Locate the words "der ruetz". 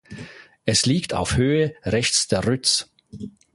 2.27-2.89